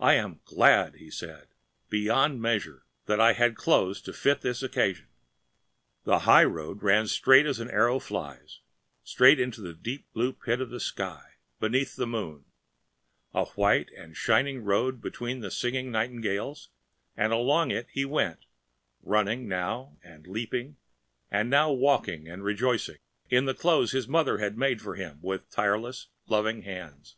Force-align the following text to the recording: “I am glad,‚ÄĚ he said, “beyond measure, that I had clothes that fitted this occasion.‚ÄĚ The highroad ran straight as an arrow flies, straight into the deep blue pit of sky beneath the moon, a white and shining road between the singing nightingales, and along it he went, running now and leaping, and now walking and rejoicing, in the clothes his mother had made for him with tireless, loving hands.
“I 0.00 0.14
am 0.14 0.40
glad,‚ÄĚ 0.44 0.96
he 0.96 1.08
said, 1.08 1.46
“beyond 1.88 2.42
measure, 2.42 2.84
that 3.06 3.20
I 3.20 3.34
had 3.34 3.54
clothes 3.54 4.02
that 4.02 4.14
fitted 4.16 4.42
this 4.42 4.60
occasion.‚ÄĚ 4.60 5.08
The 6.04 6.18
highroad 6.18 6.82
ran 6.82 7.06
straight 7.06 7.46
as 7.46 7.60
an 7.60 7.70
arrow 7.70 8.00
flies, 8.00 8.58
straight 9.04 9.38
into 9.38 9.60
the 9.60 9.72
deep 9.72 10.12
blue 10.12 10.32
pit 10.32 10.60
of 10.60 10.82
sky 10.82 11.34
beneath 11.60 11.94
the 11.94 12.08
moon, 12.08 12.46
a 13.32 13.44
white 13.50 13.92
and 13.96 14.16
shining 14.16 14.64
road 14.64 15.00
between 15.00 15.42
the 15.42 15.50
singing 15.52 15.92
nightingales, 15.92 16.70
and 17.16 17.32
along 17.32 17.70
it 17.70 17.86
he 17.92 18.04
went, 18.04 18.46
running 19.00 19.46
now 19.46 19.96
and 20.02 20.26
leaping, 20.26 20.76
and 21.30 21.48
now 21.48 21.70
walking 21.70 22.28
and 22.28 22.42
rejoicing, 22.42 22.98
in 23.30 23.44
the 23.44 23.54
clothes 23.54 23.92
his 23.92 24.08
mother 24.08 24.38
had 24.38 24.58
made 24.58 24.82
for 24.82 24.96
him 24.96 25.20
with 25.22 25.48
tireless, 25.52 26.08
loving 26.26 26.62
hands. 26.62 27.14